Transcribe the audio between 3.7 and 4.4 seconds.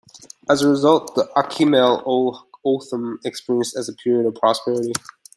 a period of